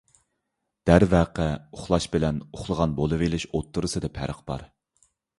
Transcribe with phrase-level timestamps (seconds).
[0.89, 1.45] دەرۋەقە،
[1.75, 4.65] ئۇخلاش بىلەن ئۇخلىغان بولۇۋېلىش ئوتتۇرىسىدا پەرق بار.